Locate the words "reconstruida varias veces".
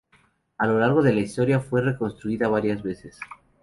1.83-3.19